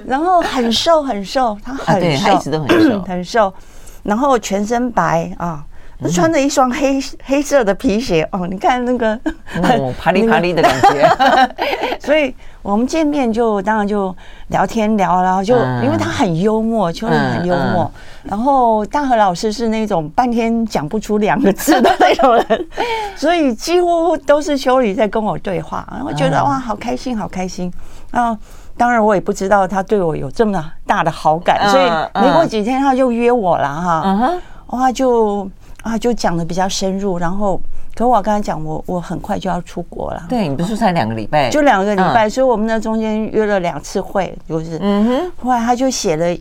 [0.05, 3.55] 然后很瘦很瘦，他很瘦，一直都很瘦，很瘦。
[4.03, 5.64] 然后全身白啊。
[6.01, 9.18] 他穿着一双黑黑色的皮鞋哦，你看那个，
[9.61, 11.57] 哦，啪哩爬哩的感觉。
[11.99, 12.33] 所以
[12.70, 14.14] 我们见面就当然就
[14.48, 17.90] 聊天聊，然后就因为他很幽默，秋梨很幽默。
[18.22, 22.66] 然后大和老师是那种半天讲不出两个字的那种人，
[23.16, 25.87] 所以几乎都是秋梨在跟我对话。
[25.90, 27.72] 然后觉得哇，好开心，好开心。
[28.11, 28.37] 啊，
[28.76, 34.35] 当然我也不知道他对我有这么大的好感，所以没过几天他就约我了哈。
[34.66, 35.48] 哇，就。
[35.85, 37.59] 啊，就讲的比较深入，然后，
[37.98, 40.24] 可我刚才讲，我我很快就要出国了。
[40.28, 41.50] 对，你不是说才两个礼拜？
[41.50, 45.32] 就两个礼拜，所以我们那中间约了两次会，就是，嗯哼。
[45.42, 46.32] 后来他就写了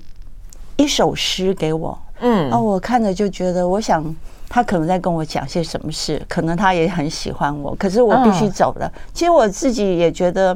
[0.75, 4.05] 一首诗给我，嗯，啊，我看着就觉得，我想
[4.47, 8.91] 他可能在跟我讲些什么事，可能他也很喜欢我，可是我必须走了。
[9.11, 10.55] 其实我自己也觉得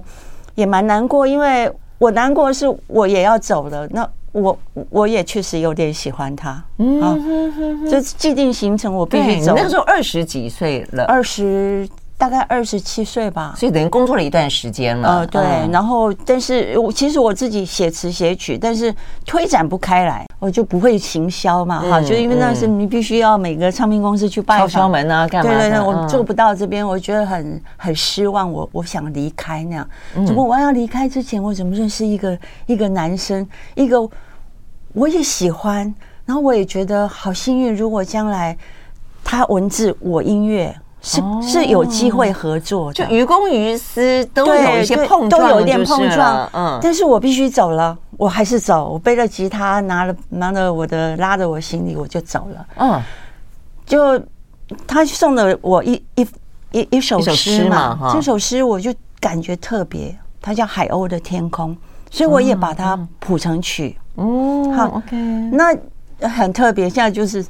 [0.54, 1.68] 也蛮难过，因为
[2.02, 4.10] 我难过是我也要走了，那。
[4.34, 4.58] 我
[4.90, 9.54] 我也确实有点喜欢他，嗯，这既定行程我必须走。
[9.54, 11.86] 那个时候二十几岁了，二十
[12.18, 15.18] 大概二十七岁吧，所以等于工作了一段时间了。
[15.18, 25.52] 呃，对，然后但是我其实我自己写词写曲，但是推展不开来，我就不会行销嘛，哈，就因为那是你必须要每个唱片公司去拜访敲敲门啊，干嘛？
[25.52, 29.88] 对对对，我做不到这边，我觉得很很失望，我我想离开那样。
[30.26, 34.10] 怎么我要离开之前，我怎么认识一个一个男生，一个。
[34.94, 37.74] 我也喜欢，然后我也觉得好幸运。
[37.74, 38.58] 如果将来
[39.24, 46.48] 他文字我音乐是是有机会合作，就于公于私都有一些碰撞，都有一点碰撞。
[46.54, 48.92] 嗯，但是我必须走了，我还是走。
[48.94, 52.66] 我背着吉他，拿了拿着我的拉着我行李，我就走了。
[52.76, 53.02] 嗯，
[53.86, 54.22] 就
[54.86, 56.28] 他送了我一一
[56.72, 61.76] 一一首诗嘛，这首诗我就感觉特别，它叫《海鸥的天空》，
[62.12, 63.98] 所以我也把它谱成曲。
[64.16, 65.16] 哦，好，OK，
[65.52, 65.76] 那
[66.30, 66.88] 很特别。
[66.88, 67.44] 现在就是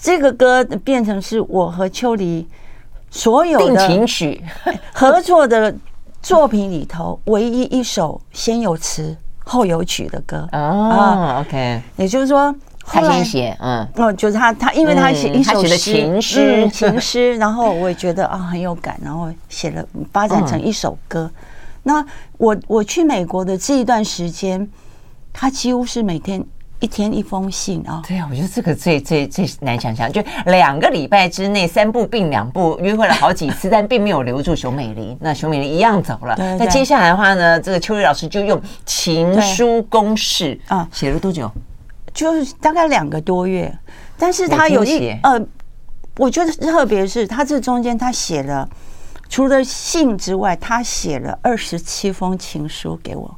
[0.00, 2.46] 这个歌变成是我和秋梨
[3.10, 4.42] 所有的定情曲
[4.92, 5.74] 合作的
[6.22, 10.48] 作品里头唯一一首先有词后有曲的歌。
[10.52, 21.30] 啊，OK，也就是说他先写，嗯，哦，就是他他因为他写一首诗情诗情诗，然后我也觉得啊很有感，然后写了发展成一首歌。
[21.82, 22.04] 那
[22.36, 24.68] 我我去美国的这一段时间。
[25.30, 26.44] 他几乎是每天
[26.80, 28.00] 一天一封信啊！
[28.06, 35.16] 对啊，我觉得这个最最最难想象，就两个礼拜之内三步并两步约会了好几次，但并没有留住熊美玲。
[35.20, 36.36] 那熊美玲一样走了。
[36.56, 41.50] 那接下来的话呢，这个秋梨老师就用情书公式啊，写了多久？
[42.14, 43.72] 就是大概两个多月。
[44.16, 45.40] 但是他有一呃，
[46.16, 48.68] 我觉得特别是他这中间他写了，
[49.28, 53.34] 除了信之外，他写了二十七封情书给我。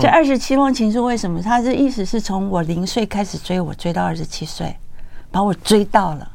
[0.00, 1.40] 这二十七封情书为什么？
[1.40, 4.76] 他的意思是从我零岁开始追我，追到二十七岁，
[5.30, 6.28] 把我追到了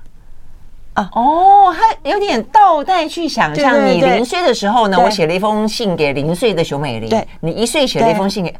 [0.94, 1.10] 啊！
[1.14, 3.86] 哦，他有点倒带去想象。
[3.86, 7.10] 你零岁的时候呢，我写了一封信给零岁的熊美玲。
[7.10, 8.56] 对，你一岁写了一封信给……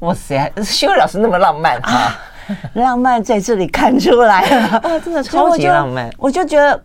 [0.00, 2.16] 哇塞，秋梨老师那么浪漫啊！
[2.74, 6.08] 浪漫在这里看出来了， 哇，真的超级浪漫。
[6.18, 6.80] 我就觉得，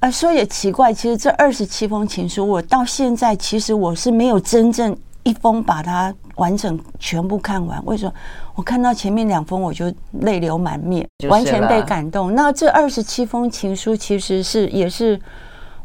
[0.00, 6.12] 啊，说也奇怪，其实这二十七封情书，我到现在其实我是没有真正一封把它。
[6.36, 8.12] 完整全部看完，为什么？
[8.54, 12.34] 我看到前面两封我就泪流满面，完全被感动。
[12.34, 15.18] 那这二十七封情书其实是也是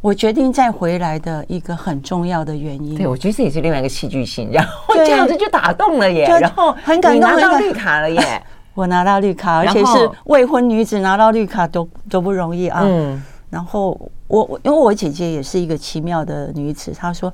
[0.01, 2.95] 我决定再回来的一个很重要的原因。
[2.95, 8.43] 对，我觉得这也是另外一个戏剧性，然后这样子就打动了耶，然后很感动，拿到绿卡了耶，
[8.75, 12.81] 我拿到绿卡，而且是未婚女子拿到绿卡都都不容易啊。
[12.83, 13.23] 嗯。
[13.56, 13.97] 然后
[14.28, 17.34] 我因为我姐姐也是一个奇妙的女子，她说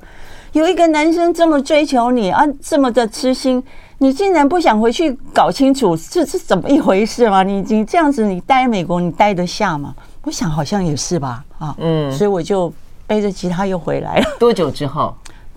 [0.52, 3.60] 有一个男生这么追求你啊，这么的痴心，
[3.98, 7.42] 你竟然不想回去搞清楚这是怎么一回事吗？
[7.42, 9.92] 你你这样子，你待美国，你待得下吗？
[10.22, 12.72] 我想好像也是吧，啊，嗯，所以我就
[13.04, 14.24] 背着吉他又回来了。
[14.38, 15.12] 多久之后？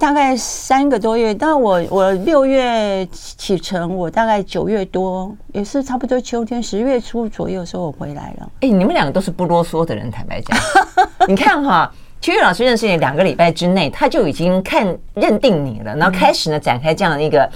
[0.05, 1.33] 大概三个多月。
[1.33, 8.47] 但我我六月启程，我大概九月多，也是差不多秋天十月初左右的时候我回来了。
[8.61, 10.55] 哎，你们两个都是不啰嗦的人，坦白讲，
[11.27, 11.91] 你看哈，
[12.21, 17.49] 秋月老师认识你两个礼拜之内，他就已经看认定你了，然后开始呢展开这样的一个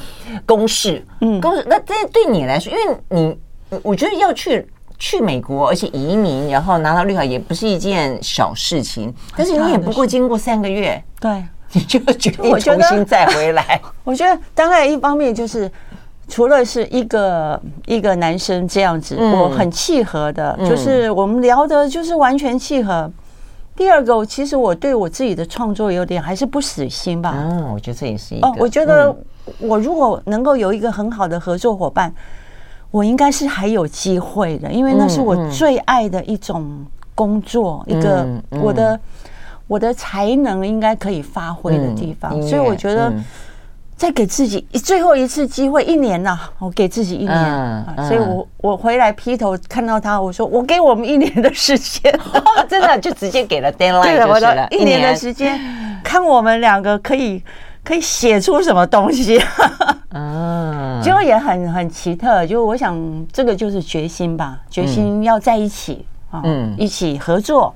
[0.44, 1.06] 攻势。
[1.22, 1.64] 嗯，攻势。
[1.70, 4.68] 那这对你来说，因为你我觉得要去。
[5.02, 9.14] 去美国，而且移民，然后拿到绿卡也不是一件小事情。
[9.34, 11.42] 但是你也不过经过三个月，对，
[11.74, 13.80] 你就决定重新再回来。
[14.04, 15.72] 我觉得大概一方面就是，
[16.28, 23.12] 除了是一个一个男生这样子，我很契合的，就是我们聊的就是完全契合。
[23.76, 27.34] 第二个，其实我对我自己的创作有点还是不死心吧。
[27.36, 28.52] 嗯，我觉得这也是一个。
[28.58, 29.16] 我觉得
[29.60, 32.14] 我如果能够有一个很好的合作伙伴。
[32.92, 39.00] 我应该是还有机会的，因为那是我最爱的一种工作，一个我的
[39.70, 43.14] 我的才能应该可以发挥的地方，所以我觉得
[43.96, 52.12] 再给自己最后一次机会，一年呐，我给自己一年，所以我我回来劈头看到他，我说我给我们一年的时间，
[52.68, 55.58] 真的就直接给了 deadline 就是了，一年的时间，
[56.04, 57.42] 看我们两个可以。
[57.82, 59.42] 可以写出什么东西？
[60.12, 62.46] 嗯，就也很很奇特。
[62.46, 62.94] 就我想，
[63.32, 67.74] 这个就是决心吧，决心要在一起啊，嗯，一起合作。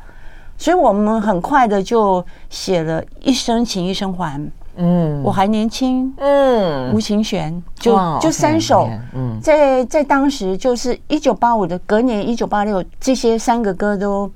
[0.58, 4.51] 所以我们很快的就写了一生情，一生还。
[4.76, 6.12] 嗯，我还年轻。
[6.18, 8.89] 嗯，吴琴弦就就三首。
[9.14, 14.32] 嗯，在在当时就是一九八五的隔年一九八六，这些三个歌都。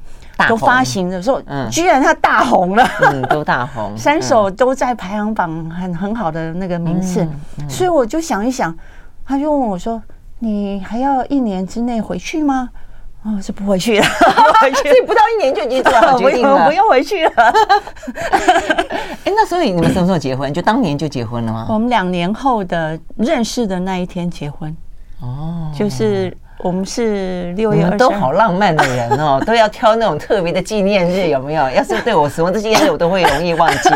[0.47, 1.41] 都发行的时候，
[1.72, 7.28] 居然他大红了，嗯，都大红， 三首都在排行榜很很好的那个名次，
[7.68, 8.72] 所以我就想一想，
[9.26, 9.99] 他就问我说
[10.38, 12.70] ：“你还要一年之内回去吗？”
[13.24, 14.05] 啊，是不回去了，
[14.84, 17.32] 所以不到一年就已经做好 决定了，不用回去了。
[19.26, 20.53] 哎，那所以你们什么时候结婚？
[20.53, 21.65] 就当年就结婚了吗？
[21.70, 24.76] 我们两年后的认识的那一天结婚。
[25.22, 26.36] 哦，就是。
[26.61, 31.70] 我们是六月二十，都好浪漫的人哦，都要挑那种特别的纪念日，有没有？
[31.70, 33.89] 要是对我什么的纪念日，我都会容易忘记。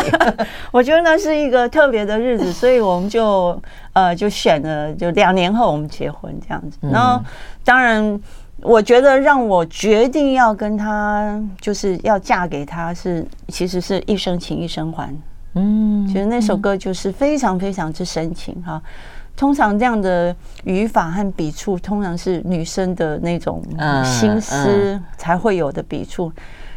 [0.69, 3.59] 我觉得那是一个特别的日子，所以我们就
[3.93, 6.78] 呃就选了，就两年后我们结婚这样子。
[6.82, 7.19] 然后
[7.65, 8.22] 当然，
[8.62, 15.16] 我觉得让我决定要跟他，就是要嫁给他是，是其实是一生情一生还。
[15.55, 18.82] 嗯，其实那首歌就是非常非常之深情哈。
[19.36, 20.36] 通常这样的
[20.66, 23.64] 语法和笔触，通常是女生的那种
[24.03, 26.32] 心思才会有的笔触。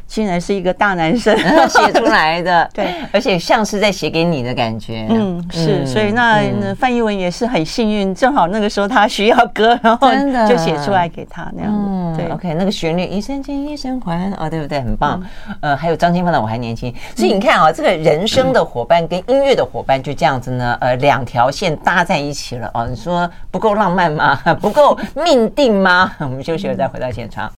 [0.06, 1.36] 竟然是一个大男生
[1.68, 5.06] 写出来的， 对，而且像是在写给你的感觉。
[5.10, 6.42] 嗯，是，所以那
[6.78, 10.08] 范逸文也是很幸运，正好那个时候他需要歌，然后
[10.48, 12.22] 就写出来给他那样子。
[12.22, 14.80] 对，OK，那个旋律一生情一生还，哦，对不对？
[14.80, 15.20] 很棒。
[15.60, 22.86] 呃，还有张清芳的我还年轻，所以你看啊，这个人生的伙伴跟音乐的伙伴就这样子呢，呃，两条线搭在一起了哦。
[22.86, 24.38] 你说不够浪漫吗？
[24.60, 26.12] 不够命定吗？
[26.20, 27.50] 我们休息了再回到现场。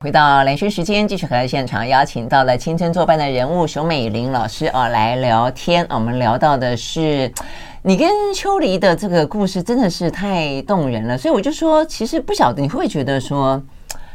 [0.00, 5.86] 回到蓝轩时间，继续回到现场，邀请到了青春作伴的人物熊美玲老师啊来聊天。
[5.90, 7.32] 我们聊到的是
[7.82, 11.16] 你跟秋离的这个故事，真的是太动人了。
[11.16, 13.62] 所以我就说，其实不晓得你会不会觉得说，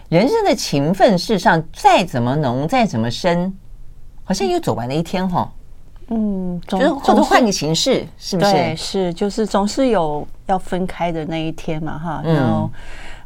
[0.09, 3.57] 人生的情分，事实上再怎么浓，再怎么深，
[4.25, 5.49] 好像有走完的一天哈。
[6.09, 8.51] 嗯，就是或者换个形式，是不是？
[8.51, 12.21] 对，是，就是总是有要分开的那一天嘛，哈。
[12.25, 12.69] 然后，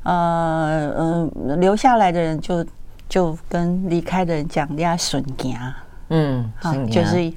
[0.04, 2.66] 呃，嗯，留下来的人就
[3.08, 5.58] 就跟离开的人讲，你要顺行，
[6.10, 7.34] 嗯，好，就是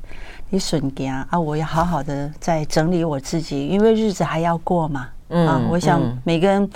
[0.51, 5.09] 你顺行啊，我要好好的在整理我自己，因为日子还要过嘛。
[5.29, 6.69] 嗯，啊，我想每个人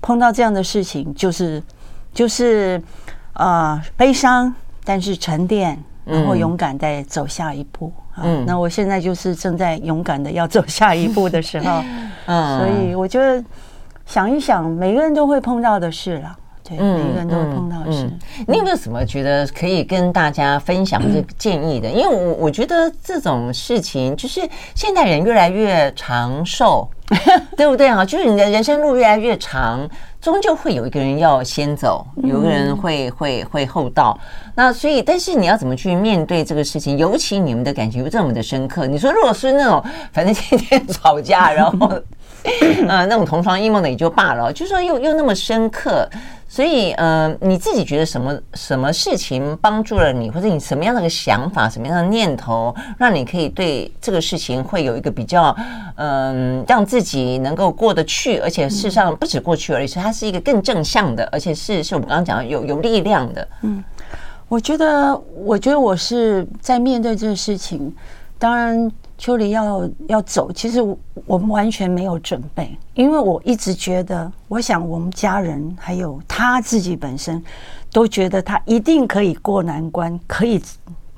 [0.00, 1.62] 碰到这样的事情，就是
[2.14, 2.80] 就是
[3.32, 4.54] 啊，悲伤，
[4.84, 5.76] 但是沉淀，
[6.06, 7.92] 然后勇敢再走下一步。
[8.22, 11.82] 嗯，那我现在就是正在勇敢的要走下一步的时候，
[12.24, 13.44] 嗯， 所以我觉得
[14.06, 16.34] 想一想，每个人都会碰到的事了，
[16.64, 18.10] 对，每个人都会碰到的事。
[18.48, 21.90] 你有没有什么觉得可以跟大家分享这个建议的？
[21.90, 24.40] 因为我我觉得这种事情就是
[24.74, 26.88] 现代人越来越长寿，
[27.54, 28.02] 对不对啊？
[28.02, 29.86] 就是你的人生路越来越长。
[30.26, 34.18] 终究会有一个人要先走，有个人会会会后到。
[34.56, 36.98] 那所以，但是你要怎么去面对这个事情？
[36.98, 38.88] 尤其你们的感情又这么的深刻。
[38.88, 39.80] 你说，如果是那种
[40.12, 41.86] 反正天天吵架，然后
[42.88, 46.08] 呃，那种同床异梦的也就罢了，就说又又那么深刻。
[46.48, 55.54] 所以，呃，你自己觉得什么什么事情帮助了你，或者你什么样的个想法、什么样的念头，让你可以对这个事情会有一个比较，
[55.96, 63.48] 嗯、让自己能够过得去，而且事实上不止过去而已，是它是一个更正向的，而且是是我们刚刚讲的有有力量的。
[63.62, 63.82] 嗯，
[64.48, 67.94] 我觉得，我觉得我是在面对这个事情，
[68.38, 68.90] 当然。
[69.18, 70.80] 秋梨要要走，其实
[71.24, 77.42] 我们完全没有准备，因为我一直觉得，我想我们家人还有他自己本身，
[77.90, 80.62] 都觉得他一定可以过难关，可以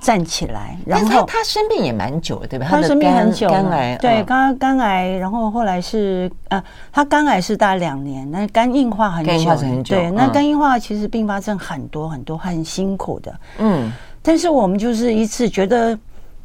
[0.00, 0.78] 站起来。
[0.86, 2.66] 然后他生病也蛮久的，对吧？
[2.70, 9.96] 他生病很久，肝癌对，刚肝癌，然后后来是呃，他肝癌是大概两年，那肝硬化很久，肝硬化很久。
[9.96, 13.40] 对，那肝硬化其实并发症很多很多，很辛苦的。
[13.58, 13.92] 嗯，
[14.22, 15.98] 但是我们就是一次觉得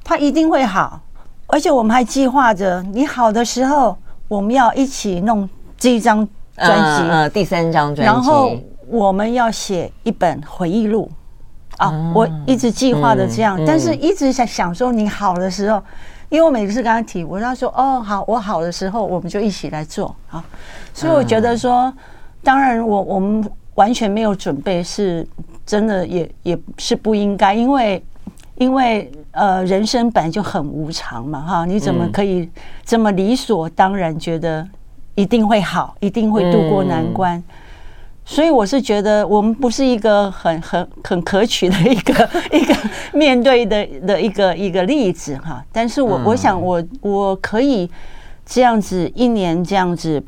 [0.03, 0.99] 他一定会好。
[1.53, 3.95] 而且我们还计划着，你好的时候，
[4.27, 5.47] 我们要一起弄
[5.77, 6.27] 这一张
[6.57, 11.07] 专辑，呃，第三张专辑，然后我们要写一本回忆录
[11.77, 12.11] 啊！
[12.15, 15.79] 我一直计划的这样，但是一直想想说，你好的时候，
[16.29, 20.43] 因为我每次跟他提，我他说哦好，我好的时候，我们就一起来做啊。
[20.91, 21.93] 所以我觉得说，
[22.41, 25.23] 当然我我们完全没有准备，是
[25.67, 28.03] 真的也也是不应该，因为
[28.55, 29.11] 因为。
[29.33, 32.47] 呃，人生本来就很无常嘛，哈，你怎么可以
[32.85, 34.67] 这么理所当然觉得
[35.15, 37.43] 一定会好，一定会度过难关？
[38.25, 42.75] 所以我是觉得我们不是一个很很很可取的一个 一个
[43.11, 45.65] 面对的的一个一个例子哈。
[45.71, 47.89] 但是我我想我我可以
[48.45, 50.23] 这样子一年这样子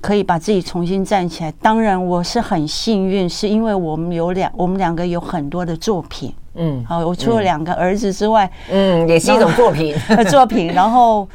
[0.00, 1.52] 可以把自己重新站起来。
[1.60, 6.34] 当然我是很幸运，是因为我们有两我们两个有很多的作品。
[6.58, 9.94] 嗯，好，我除了两个儿子之外，嗯，也是一种作品，
[10.28, 10.68] 作品。
[10.74, 11.26] 然后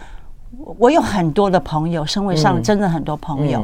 [0.77, 3.63] 我有很多的朋友，社会上真的很多朋友。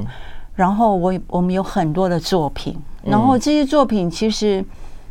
[0.56, 4.64] 然后我我们有很多的作品，然后这些作品其实，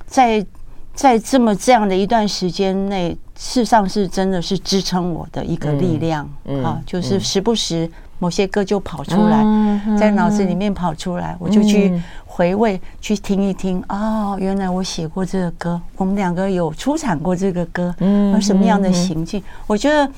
[0.07, 0.45] 在
[0.93, 6.29] 在这么这样的一段时间内，事实上是真的是支撑我的一个力量
[6.63, 12.01] 啊，就是时不时某些歌就跑出来，在脑子里面跑出来，我就去。
[12.39, 19.43] 回味去听一听哦，原来我写过这个歌，我们两个有出产过这个歌，嗯，而什么样的行径？
[19.67, 20.09] 我觉得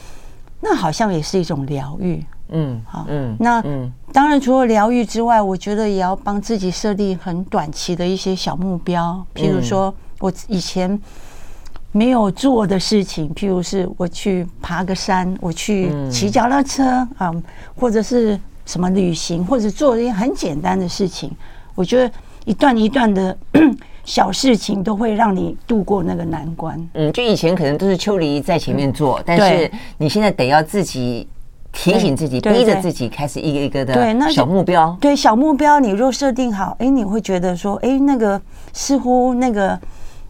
[0.61, 3.64] 那好像也是一种疗愈，嗯，好，嗯，那
[4.12, 11.01] 当然除了疗愈之外，我觉得也要帮自己设立很短期的一些小目标，譬如说我以前
[11.93, 16.84] 没有做的事情，譬如是我去爬个山，我去骑脚踏车
[17.18, 17.32] 啊，
[17.74, 21.30] 或者是什么旅行，或者做一些很简单的事情。
[21.74, 22.12] 我觉得
[22.45, 23.36] 一段一段的
[24.05, 26.88] 小事情都会让你度过那个难关。
[26.95, 31.28] 嗯，就以前可能都是秋梨在前面做，但是你现在得要自己
[31.72, 34.97] 提醒自己，逼着自己开始一个一个的对那小目标。
[35.01, 38.41] 对小目标，你若设定好，哎，你会觉得说，哎，那个
[38.72, 39.78] 似乎那个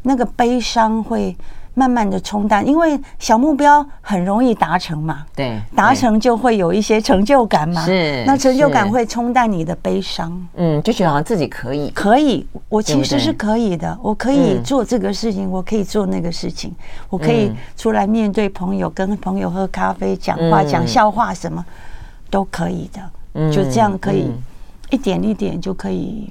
[0.02, 1.36] 那个悲伤会。
[1.72, 16.74] 慢慢的冲淡，因为小目标很容易达成嘛，对，达成就会有一些成就感嘛，是，那成就感会冲淡你的悲伤，嗯，就觉得好像自己可以，可以，我其实是可以的，我可以做这个事情，我可以做那个事情，
[17.08, 21.64] 我可以出来面对朋友，跟朋友喝咖啡、讲话、讲笑话，什么
[22.28, 24.28] 都可以的，就这样可以
[24.90, 26.30] 一点一点就可以。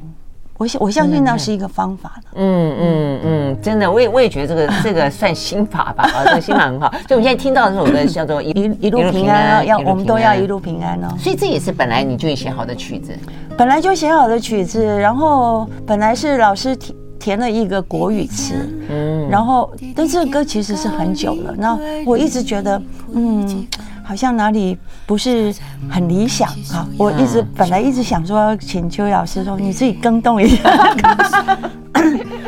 [0.59, 6.91] 我相我相信那是一个方法的，嗯嗯嗯，真的，我也我也觉得这个这个算心法吧，啊，这个心法很好。
[7.07, 11.07] 所以我们现在听到的这首歌叫做一一一路平安，要我们都要一路平安哦。
[11.17, 13.17] 所以这也是本来你就写好的曲子，
[13.57, 18.53] 本来就写好的曲子，然后本来是老师填填了一个国语词，
[18.89, 22.81] 嗯，然后但这个歌其实是很久了，那我一直觉得，
[23.13, 23.65] 嗯。
[24.09, 25.53] 好像哪里不是
[25.87, 26.87] 很理想啊！
[26.97, 30.67] 我一直本来一直想说请邱老师说你自己更动一下，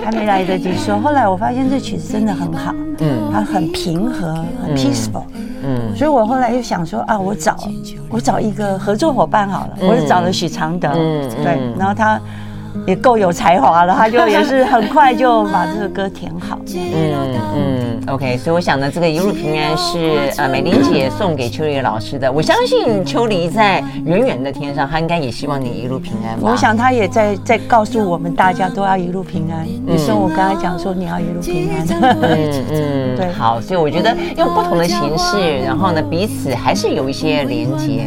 [0.03, 0.99] 还没来得及说。
[0.99, 5.25] 后来我发现这曲子真的很好，嗯，它很平和，很 peaceful，
[5.63, 7.55] 嗯，所以我后来又想说啊，我找
[8.09, 12.19] 我找一个合作伙伴好了，我就找了许常德，嗯，对，然后他。
[12.85, 16.59] 也够有才华了，他就也是很快就把这个歌填好。
[16.73, 22.31] 嗯嗯，OK，所以我想呢，这个一路平安是呃美玲姐送给秋梨老师的。
[22.31, 26.49] 我相信秋梨在远远的天上，她应该也希望你一路平安吧。
[26.49, 29.67] 我想她也在在告诉我们大家都要一路平安。
[29.85, 31.85] 你说我刚才讲说你要一路平安。
[32.21, 33.31] 嗯嗯， 对。
[33.31, 38.05] 好，所以我觉得用不同的形式，然后呢彼此还是有一些连接，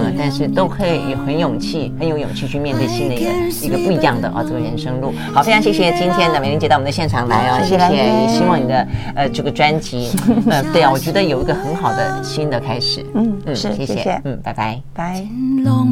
[0.00, 3.30] 嗯，但是都可以有很勇气，很有勇气去面对新的一个
[3.66, 5.12] 一个不一样的啊，这个人生路。
[5.32, 10.10] 好，非常谢谢今天的美玲姐到我们的现场来哦，谢谢，也希望你的呃这个专辑，
[10.50, 13.04] 呃对啊，我觉得有一个很好的新的开始。
[13.14, 15.26] 嗯嗯，谢谢，嗯，拜拜，拜。
[15.64, 15.86] 到